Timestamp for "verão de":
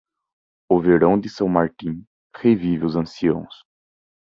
0.81-1.29